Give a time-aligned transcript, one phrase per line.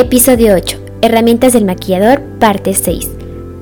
[0.00, 0.78] Episodio 8.
[1.02, 3.06] Herramientas del maquillador, parte 6.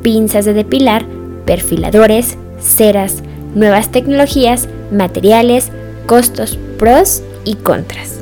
[0.03, 1.05] Pinzas de depilar,
[1.45, 3.25] perfiladores, ceras,
[3.57, 5.73] nuevas tecnologías, materiales,
[6.07, 8.21] costos, pros y contras.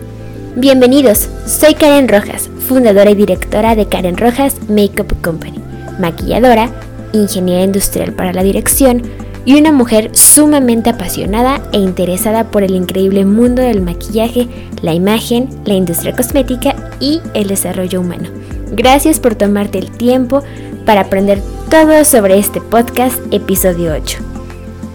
[0.57, 5.61] Bienvenidos, soy Karen Rojas, fundadora y directora de Karen Rojas Makeup Company,
[6.01, 6.71] maquilladora,
[7.13, 9.03] ingeniera industrial para la dirección
[9.47, 14.49] y una mujer sumamente apasionada e interesada por el increíble mundo del maquillaje,
[14.83, 18.29] la imagen, la industria cosmética y el desarrollo humano.
[18.73, 20.43] Gracias por tomarte el tiempo
[20.85, 21.41] para aprender
[21.71, 24.19] todo sobre este podcast episodio 8.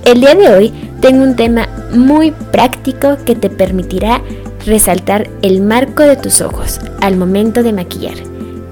[0.03, 4.21] El día de hoy tengo un tema muy práctico que te permitirá
[4.65, 8.15] resaltar el marco de tus ojos al momento de maquillar.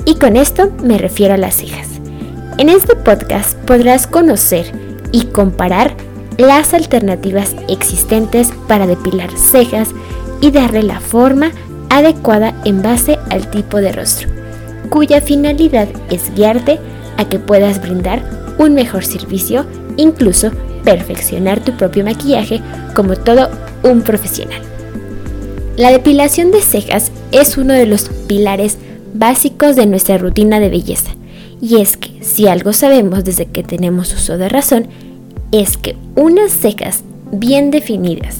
[0.03, 1.87] Y con esto me refiero a las cejas.
[2.57, 5.95] En este podcast podrás conocer y comparar
[6.37, 9.89] las alternativas existentes para depilar cejas
[10.41, 11.51] y darle la forma
[11.89, 14.29] adecuada en base al tipo de rostro,
[14.89, 16.79] cuya finalidad es guiarte
[17.17, 18.23] a que puedas brindar
[18.57, 19.65] un mejor servicio,
[19.97, 20.51] incluso
[20.85, 22.61] perfeccionar tu propio maquillaje
[22.95, 23.49] como todo
[23.83, 24.61] un profesional.
[25.75, 28.77] La depilación de cejas es uno de los pilares
[29.13, 31.11] básicos de nuestra rutina de belleza
[31.61, 34.87] y es que si algo sabemos desde que tenemos uso de razón,
[35.51, 38.39] es que unas cejas bien definidas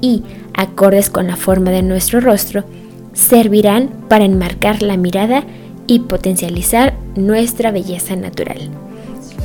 [0.00, 0.22] y
[0.54, 2.64] acordes con la forma de nuestro rostro
[3.12, 5.44] servirán para enmarcar la mirada
[5.86, 8.68] y potencializar nuestra belleza natural.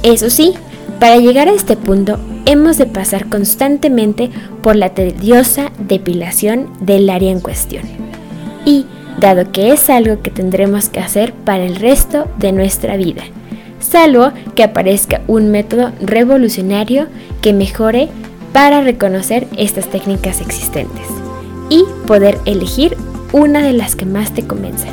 [0.04, 0.54] Eso sí,
[1.00, 4.30] para llegar a este punto hemos de pasar constantemente
[4.62, 7.84] por la tediosa depilación del área en cuestión.
[8.66, 8.86] Y
[9.20, 13.24] dado que es algo que tendremos que hacer para el resto de nuestra vida,
[13.80, 17.08] salvo que aparezca un método revolucionario
[17.42, 18.10] que mejore
[18.54, 21.06] para reconocer estas técnicas existentes
[21.70, 22.98] y poder elegir
[23.32, 24.88] una de las que más te convenza.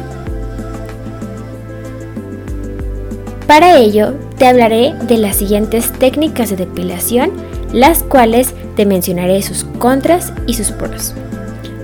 [3.47, 7.33] Para ello, te hablaré de las siguientes técnicas de depilación,
[7.73, 11.15] las cuales te mencionaré sus contras y sus pros.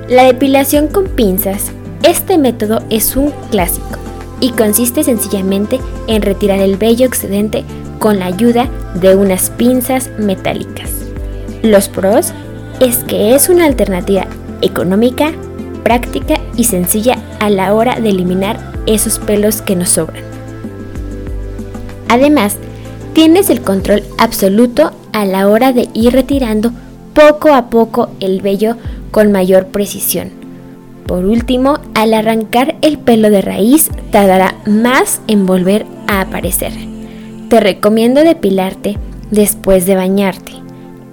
[0.08, 3.98] La depilación con pinzas este método es un clásico
[4.40, 7.64] y consiste sencillamente en retirar el vello excedente
[7.98, 10.90] con la ayuda de unas pinzas metálicas.
[11.62, 12.32] Los pros
[12.80, 14.26] es que es una alternativa
[14.60, 15.32] económica,
[15.82, 20.24] práctica y sencilla a la hora de eliminar esos pelos que nos sobran.
[22.08, 22.56] Además,
[23.14, 26.72] tienes el control absoluto a la hora de ir retirando
[27.14, 28.76] poco a poco el vello
[29.10, 30.43] con mayor precisión
[31.06, 36.72] por último, al arrancar el pelo de raíz tardará más en volver a aparecer.
[37.48, 38.98] Te recomiendo depilarte
[39.30, 40.52] después de bañarte.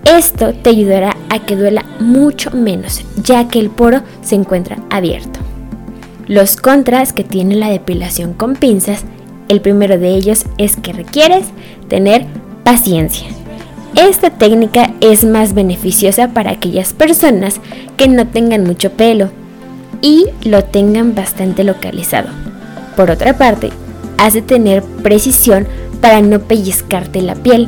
[0.06, 5.40] Esto te ayudará a que duela mucho menos, ya que el poro se encuentra abierto.
[6.28, 9.04] Los contras que tiene la depilación con pinzas,
[9.50, 11.46] el primero de ellos es que requieres
[11.88, 12.26] tener
[12.64, 13.28] paciencia.
[13.96, 17.60] Esta técnica es más beneficiosa para aquellas personas
[17.98, 19.30] que no tengan mucho pelo
[20.02, 22.30] y lo tengan bastante localizado.
[22.96, 23.70] Por otra parte,
[24.18, 25.68] has de tener precisión
[26.02, 27.68] para no pellizcarte la piel.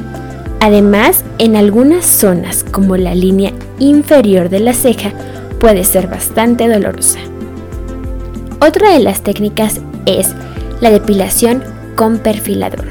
[0.60, 5.12] Además, en algunas zonas como la línea inferior de la ceja
[5.60, 7.20] puede ser bastante dolorosa.
[8.60, 10.34] Otra de las técnicas es
[10.82, 11.64] la depilación
[11.96, 12.86] con perfilador.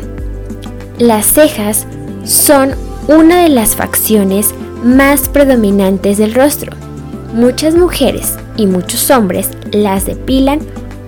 [0.99, 1.87] Las cejas
[2.25, 2.75] son
[3.09, 4.55] una de las facciones
[4.85, 6.73] más predominantes del rostro.
[7.33, 10.61] Muchas mujeres y muchos hombres las depilan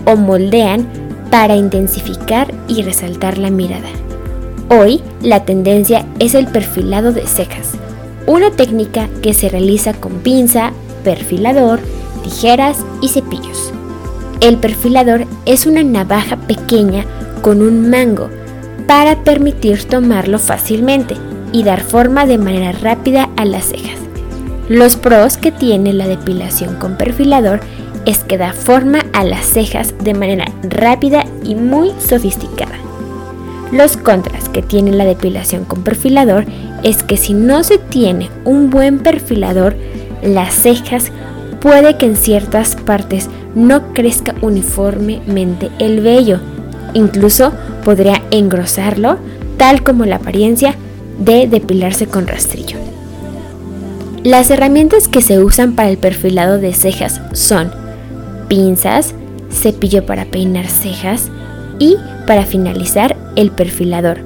[0.06, 0.88] o moldean
[1.30, 3.88] para intensificar y resaltar la mirada.
[4.70, 7.72] Hoy la tendencia es el perfilado de cejas,
[8.26, 10.72] una técnica que se realiza con pinza,
[11.04, 11.80] perfilador,
[12.22, 13.74] tijeras y cepillos.
[14.40, 17.04] El perfilador es una navaja pequeña
[17.42, 18.30] con un mango
[18.86, 21.16] para permitir tomarlo fácilmente
[21.52, 24.03] y dar forma de manera rápida a las cejas.
[24.68, 27.60] Los pros que tiene la depilación con perfilador
[28.06, 32.78] es que da forma a las cejas de manera rápida y muy sofisticada.
[33.72, 36.46] Los contras que tiene la depilación con perfilador
[36.82, 39.76] es que si no se tiene un buen perfilador,
[40.22, 41.12] las cejas
[41.60, 46.40] puede que en ciertas partes no crezca uniformemente el vello.
[46.94, 47.52] Incluso
[47.84, 49.18] podría engrosarlo,
[49.58, 50.74] tal como la apariencia
[51.18, 52.76] de depilarse con rastrillo.
[54.24, 57.70] Las herramientas que se usan para el perfilado de cejas son
[58.48, 59.14] pinzas,
[59.50, 61.30] cepillo para peinar cejas
[61.78, 64.20] y para finalizar el perfilador,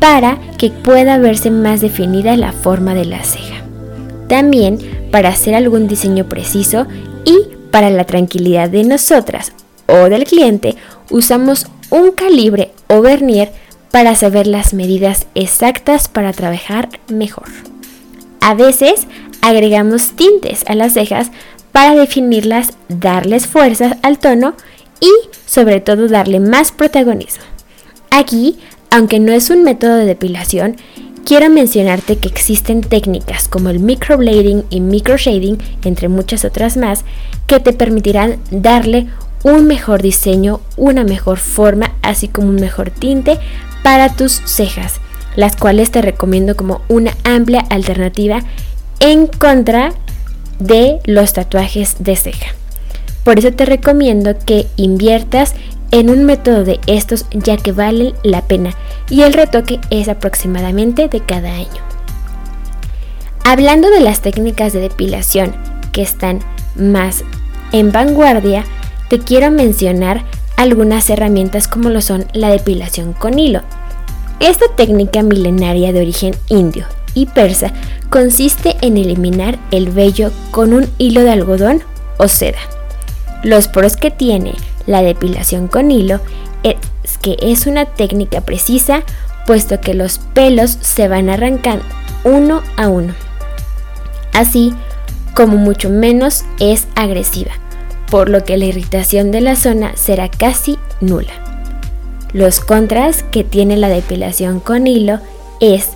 [0.00, 3.62] para que pueda verse más definida la forma de la ceja.
[4.26, 4.80] También
[5.12, 6.88] para hacer algún diseño preciso
[7.24, 9.52] y para la tranquilidad de nosotras
[9.86, 10.74] o del cliente
[11.10, 13.52] usamos un calibre o vernier
[13.92, 17.71] para saber las medidas exactas para trabajar mejor.
[18.42, 19.06] A veces
[19.40, 21.30] agregamos tintes a las cejas
[21.70, 24.54] para definirlas, darles fuerza al tono
[25.00, 25.10] y
[25.46, 27.44] sobre todo darle más protagonismo.
[28.10, 28.58] Aquí,
[28.90, 30.74] aunque no es un método de depilación,
[31.24, 37.04] quiero mencionarte que existen técnicas como el microblading y microshading, entre muchas otras más,
[37.46, 39.06] que te permitirán darle
[39.44, 43.38] un mejor diseño, una mejor forma, así como un mejor tinte
[43.84, 45.00] para tus cejas,
[45.36, 48.40] las cuales te recomiendo como una amplia alternativa
[49.00, 49.92] en contra
[50.58, 52.54] de los tatuajes de ceja.
[53.24, 55.54] Por eso te recomiendo que inviertas
[55.90, 58.74] en un método de estos ya que valen la pena
[59.08, 61.82] y el retoque es aproximadamente de cada año.
[63.44, 65.54] Hablando de las técnicas de depilación
[65.92, 66.40] que están
[66.76, 67.24] más
[67.72, 68.64] en vanguardia,
[69.08, 70.24] te quiero mencionar
[70.56, 73.62] algunas herramientas como lo son la depilación con hilo.
[74.42, 76.84] Esta técnica milenaria de origen indio
[77.14, 77.72] y persa
[78.10, 81.80] consiste en eliminar el vello con un hilo de algodón
[82.16, 82.58] o seda.
[83.44, 84.54] Los pros que tiene
[84.84, 86.18] la depilación con hilo
[86.64, 86.76] es
[87.18, 89.04] que es una técnica precisa
[89.46, 91.84] puesto que los pelos se van arrancando
[92.24, 93.14] uno a uno.
[94.32, 94.74] Así
[95.34, 97.52] como mucho menos es agresiva,
[98.10, 101.41] por lo que la irritación de la zona será casi nula.
[102.32, 105.20] Los contras que tiene la depilación con hilo
[105.60, 105.90] es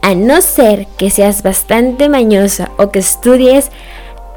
[0.00, 3.70] a no ser que seas bastante mañosa o que estudies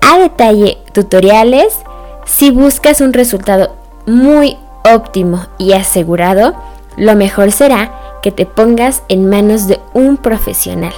[0.01, 1.80] a detalle tutoriales,
[2.25, 3.75] si buscas un resultado
[4.06, 6.56] muy óptimo y asegurado,
[6.98, 10.94] lo mejor será que te pongas en manos de un profesional.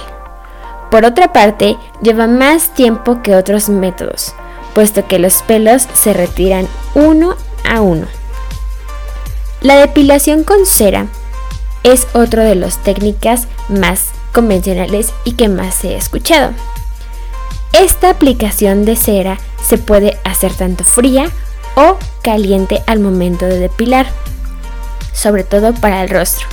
[0.90, 4.34] Por otra parte, lleva más tiempo que otros métodos,
[4.74, 7.36] puesto que los pelos se retiran uno
[7.68, 8.06] a uno.
[9.60, 11.06] La depilación con cera
[11.82, 16.52] es otra de las técnicas más convencionales y que más he escuchado.
[17.74, 21.30] Esta aplicación de cera se puede hacer tanto fría
[21.76, 24.06] o caliente al momento de depilar,
[25.12, 26.46] sobre todo para el rostro.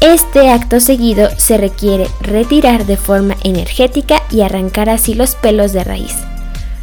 [0.00, 5.82] Este acto seguido se requiere retirar de forma energética y arrancar así los pelos de
[5.82, 6.14] raíz.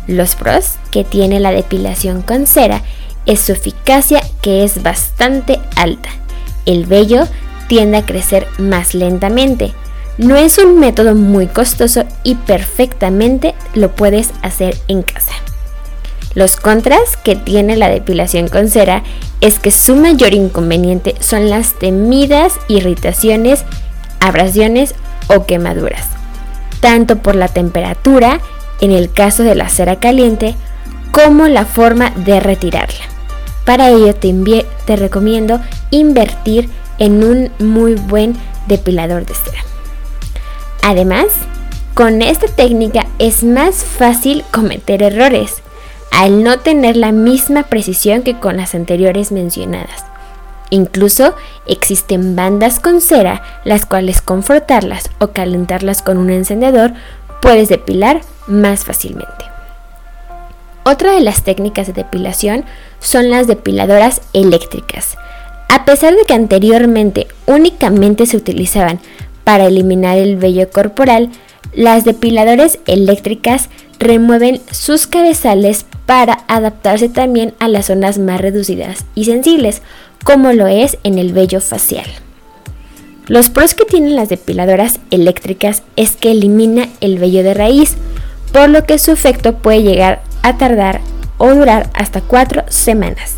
[0.07, 2.83] Los pros que tiene la depilación con cera
[3.25, 6.09] es su eficacia que es bastante alta.
[6.65, 7.27] El vello
[7.67, 9.73] tiende a crecer más lentamente,
[10.17, 15.31] no es un método muy costoso y perfectamente lo puedes hacer en casa.
[16.33, 19.03] Los contras que tiene la depilación con cera
[19.41, 23.65] es que su mayor inconveniente son las temidas irritaciones,
[24.19, 24.95] abrasiones
[25.27, 26.07] o quemaduras.
[26.81, 28.39] tanto por la temperatura,
[28.79, 30.55] en el caso de la cera caliente,
[31.11, 33.10] como la forma de retirarla.
[33.65, 38.35] Para ello te, recomiendo invertir en un muy buen
[38.67, 39.63] depilador de cera.
[40.83, 41.27] Además,
[41.93, 45.61] con esta técnica es más fácil cometer errores,
[46.11, 50.05] al no tener la misma precisión que con las anteriores mencionadas.
[50.69, 51.35] Incluso
[51.67, 56.93] existen bandas con cera, las cuales con frotarlas o calentarlas con un encendedor
[57.41, 59.50] puedes depilar más fácilmente.
[60.83, 62.65] Otra de las técnicas de depilación
[62.99, 65.15] son las depiladoras eléctricas.
[65.69, 68.99] A pesar de que anteriormente únicamente se utilizaban
[69.43, 71.29] para eliminar el vello corporal,
[71.73, 73.69] las depiladoras eléctricas
[73.99, 79.81] remueven sus cabezales para adaptarse también a las zonas más reducidas y sensibles,
[80.23, 82.07] como lo es en el vello facial.
[83.27, 87.95] Los pros que tienen las depiladoras eléctricas es que elimina el vello de raíz,
[88.51, 91.01] por lo que su efecto puede llegar a tardar
[91.37, 93.35] o durar hasta 4 semanas.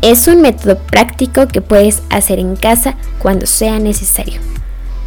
[0.00, 4.40] Es un método práctico que puedes hacer en casa cuando sea necesario.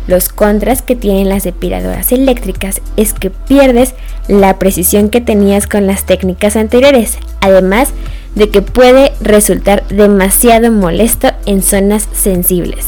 [0.08, 3.94] Los contras que tienen las depiladoras eléctricas es que pierdes
[4.28, 7.90] la precisión que tenías con las técnicas anteriores, además
[8.36, 12.88] de que puede resultar demasiado molesto en zonas sensibles.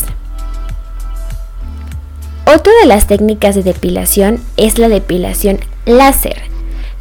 [2.45, 6.52] Otra de las técnicas de depilación es la depilación láser.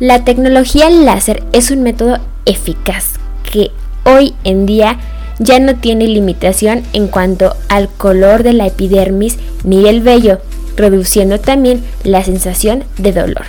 [0.03, 3.71] La tecnología láser es un método eficaz que
[4.05, 4.99] hoy en día
[5.39, 10.41] ya no tiene limitación en cuanto al color de la epidermis ni del vello,
[10.75, 13.45] reduciendo también la sensación de dolor.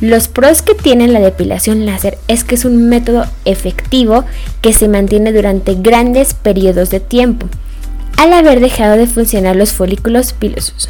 [0.00, 4.24] Los pros que tiene la depilación láser es que es un método efectivo
[4.62, 7.46] que se mantiene durante grandes periodos de tiempo,
[8.16, 10.88] al haber dejado de funcionar los folículos pilosos.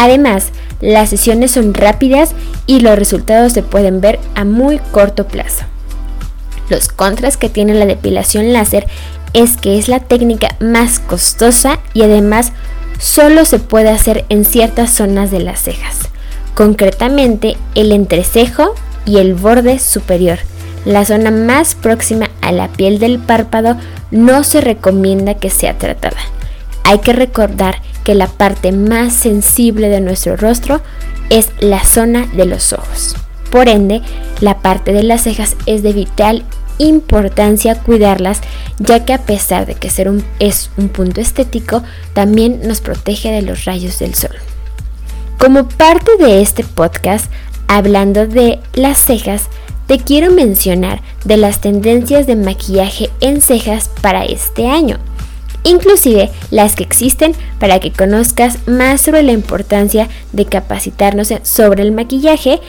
[0.00, 2.30] Además, las sesiones son rápidas
[2.66, 5.64] y los resultados se pueden ver a muy corto plazo.
[6.70, 8.86] Los contras que tiene la depilación láser
[9.32, 12.52] es que es la técnica más costosa y además
[13.00, 15.98] solo se puede hacer en ciertas zonas de las cejas,
[16.54, 20.38] concretamente el entrecejo y el borde superior.
[20.84, 23.76] La zona más próxima a la piel del párpado
[24.12, 26.20] no se recomienda que sea tratada.
[26.84, 30.80] Hay que recordar que la parte más sensible de nuestro rostro
[31.30, 33.16] es la zona de los ojos.
[33.50, 34.02] Por ende,
[34.40, 36.44] la parte de las cejas es de vital
[36.78, 38.40] importancia cuidarlas,
[38.78, 43.30] ya que a pesar de que ser un, es un punto estético, también nos protege
[43.30, 44.36] de los rayos del sol.
[45.38, 47.30] Como parte de este podcast,
[47.66, 49.44] hablando de las cejas,
[49.86, 54.98] te quiero mencionar de las tendencias de maquillaje en cejas para este año,
[55.64, 61.92] inclusive las que existen para que conozcas más sobre la importancia de capacitarnos sobre el
[61.92, 62.60] maquillaje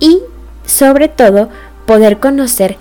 [0.00, 0.20] y
[0.64, 1.48] sobre todo
[1.86, 2.76] poder conocer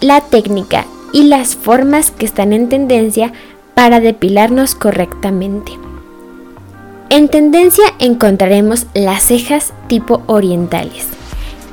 [0.00, 3.32] la técnica y las formas que están en tendencia
[3.74, 5.72] para depilarnos correctamente.
[7.08, 11.06] En tendencia encontraremos las cejas tipo orientales.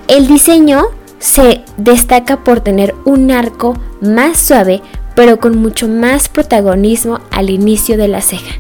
[0.08, 0.84] El diseño
[1.20, 4.82] se destaca por tener un arco más suave
[5.16, 8.56] pero con mucho más protagonismo al inicio de la ceja.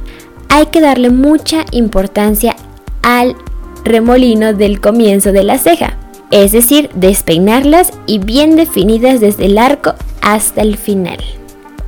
[0.50, 2.56] Hay que darle mucha importancia
[3.02, 3.36] al
[3.84, 5.98] remolino del comienzo de la ceja,
[6.32, 11.18] es decir, despeinarlas y bien definidas desde el arco hasta el final.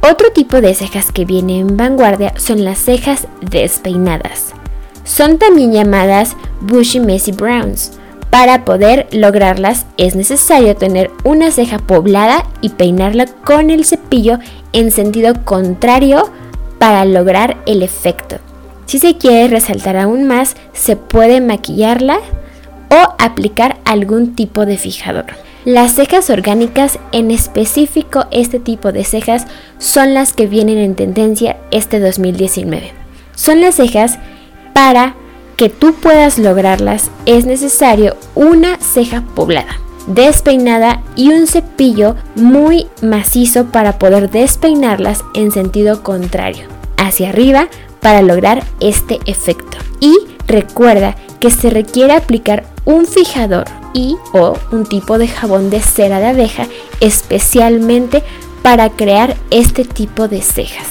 [0.07, 4.53] Otro tipo de cejas que viene en vanguardia son las cejas despeinadas.
[5.03, 7.91] Son también llamadas bushy messy browns.
[8.35, 14.39] Para poder lograrlas es necesario tener una ceja poblada y peinarla con el cepillo
[14.73, 16.29] en sentido contrario
[16.77, 18.39] para lograr el efecto.
[18.87, 22.17] Si se quiere resaltar aún más, se puede maquillarla
[22.89, 25.27] o aplicar algún tipo de fijador.
[25.63, 31.55] Las cejas orgánicas, en específico este tipo de cejas, son las que vienen en tendencia
[31.71, 32.91] este 2019.
[33.33, 34.19] Son las cejas
[34.73, 35.15] para
[35.55, 43.65] que tú puedas lograrlas es necesario una ceja poblada, despeinada y un cepillo muy macizo
[43.65, 47.69] para poder despeinarlas en sentido contrario, hacia arriba
[48.01, 49.77] para lograr este efecto.
[49.99, 50.15] Y
[50.47, 56.19] recuerda que se requiere aplicar un fijador y o un tipo de jabón de cera
[56.19, 56.67] de abeja
[56.99, 58.23] especialmente
[58.61, 60.87] para crear este tipo de cejas.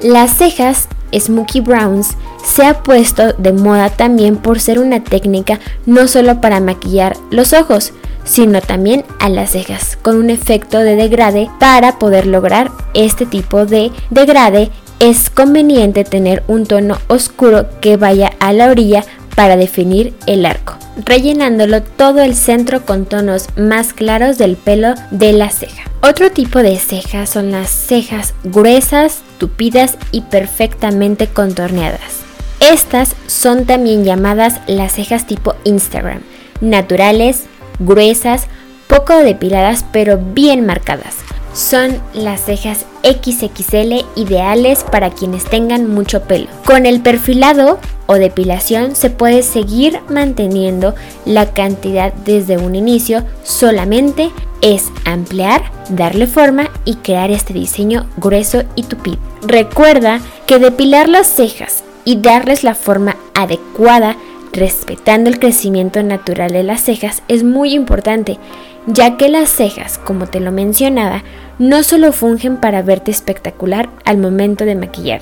[0.00, 6.08] Las cejas Smoky Browns se ha puesto de moda también por ser una técnica no
[6.08, 7.92] solo para maquillar los ojos,
[8.24, 13.66] sino también a las cejas, con un efecto de degrade para poder lograr este tipo
[13.66, 14.70] de degrade.
[15.00, 19.04] Es conveniente tener un tono oscuro que vaya a la orilla
[19.36, 20.74] para definir el arco
[21.04, 25.84] rellenándolo todo el centro con tonos más claros del pelo de la ceja.
[26.02, 32.20] Otro tipo de cejas son las cejas gruesas, tupidas y perfectamente contorneadas.
[32.60, 36.20] Estas son también llamadas las cejas tipo Instagram,
[36.60, 37.44] naturales,
[37.78, 38.46] gruesas,
[38.88, 41.27] poco depiladas pero bien marcadas.
[41.52, 46.46] Son las cejas XXL ideales para quienes tengan mucho pelo.
[46.64, 54.30] Con el perfilado o depilación se puede seguir manteniendo la cantidad desde un inicio, solamente
[54.60, 59.18] es ampliar, darle forma y crear este diseño grueso y tupido.
[59.42, 64.16] Recuerda que depilar las cejas y darles la forma adecuada
[64.52, 68.38] respetando el crecimiento natural de las cejas es muy importante,
[68.86, 71.22] ya que las cejas, como te lo mencionaba,
[71.58, 75.20] no solo fungen para verte espectacular al momento de maquillar.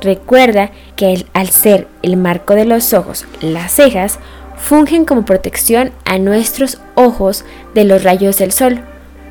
[0.00, 4.18] Recuerda que al ser el marco de los ojos, las cejas
[4.56, 7.44] fungen como protección a nuestros ojos
[7.74, 8.80] de los rayos del sol.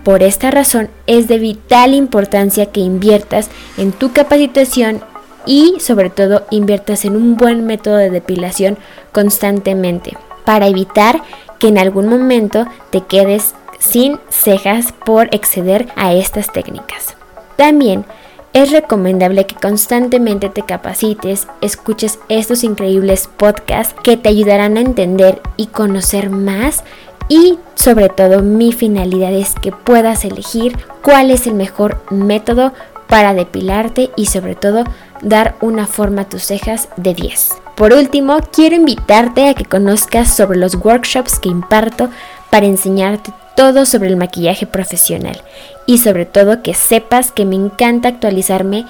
[0.04, 5.02] Por esta razón es de vital importancia que inviertas en tu capacitación
[5.48, 8.78] y sobre todo inviertas en un buen método de depilación
[9.12, 11.24] constantemente para evitar
[11.58, 17.16] que en algún momento te quedes sin cejas por exceder a estas técnicas.
[17.56, 18.06] También
[18.54, 25.42] es recomendable que constantemente te capacites, escuches estos increíbles podcasts que te ayudarán a entender
[25.58, 26.84] y conocer más
[27.30, 32.74] y sobre todo mi finalidad es que puedas elegir cuál es el mejor método
[33.08, 34.84] para depilarte y sobre todo
[35.22, 37.58] dar una forma a tus cejas de 10.
[37.76, 42.10] Por último, quiero invitarte a que conozcas sobre los workshops que imparto
[42.50, 45.42] para enseñarte todo sobre el maquillaje profesional
[45.86, 48.86] y sobre todo que sepas que me encanta actualizarme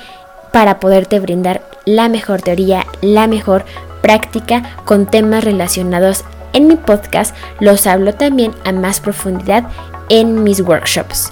[0.52, 3.66] para poderte brindar la mejor teoría, la mejor
[4.02, 7.36] práctica con temas relacionados en mi podcast.
[7.60, 9.66] Los hablo también a más profundidad
[10.10, 11.30] en mis workshops.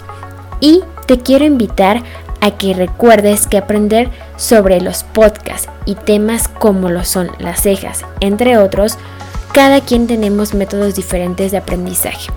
[0.60, 2.04] Y te quiero invitar
[2.46, 8.06] a que recuerdes que aprender sobre los podcasts y temas como lo son las cejas,
[8.20, 9.00] entre otros,
[9.52, 12.30] cada quien tenemos métodos diferentes de aprendizaje.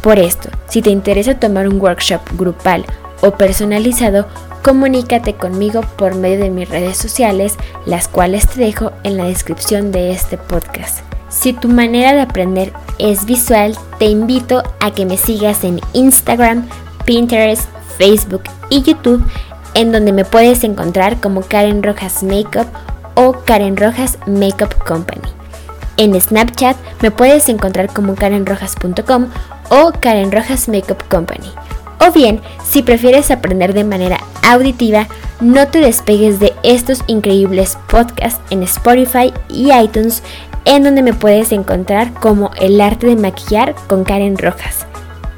[0.00, 2.86] Por esto, si te interesa tomar un workshop grupal
[3.20, 4.26] o personalizado,
[4.62, 9.92] comunícate conmigo por medio de mis redes sociales, las cuales te dejo en la descripción
[9.92, 11.00] de este podcast.
[11.28, 16.68] Si tu manera de aprender es visual, te invito a que me sigas en Instagram,
[17.04, 19.24] Pinterest, Facebook y YouTube,
[19.74, 22.66] en donde me puedes encontrar como Karen Rojas Makeup
[23.14, 25.28] o Karen Rojas Makeup Company.
[25.96, 29.26] En Snapchat me puedes encontrar como karenrojas.com
[29.70, 31.50] o Karen Rojas Makeup Company.
[32.00, 35.06] O bien, si prefieres aprender de manera auditiva,
[35.40, 40.22] no te despegues de estos increíbles podcasts en Spotify y iTunes,
[40.64, 44.86] en donde me puedes encontrar como El arte de maquillar con Karen Rojas.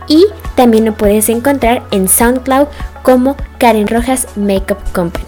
[0.08, 2.68] Y también lo puedes encontrar en SoundCloud
[3.02, 5.26] como Karen Rojas Makeup Company.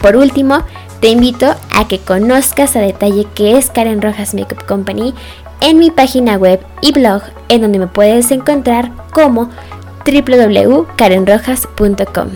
[0.00, 0.62] Por último,
[1.00, 5.14] te invito a que conozcas a detalle qué es Karen Rojas Makeup Company
[5.60, 9.48] en mi página web y blog en donde me puedes encontrar como
[10.04, 12.28] www.karenrojas.com.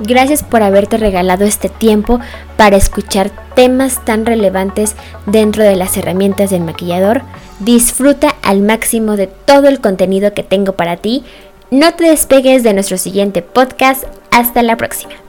[0.00, 2.20] Gracias por haberte regalado este tiempo
[2.56, 7.22] para escuchar temas tan relevantes dentro de las herramientas del maquillador.
[7.60, 11.24] Disfruta al máximo de todo el contenido que tengo para ti.
[11.70, 14.04] No te despegues de nuestro siguiente podcast.
[14.30, 15.25] Hasta la próxima.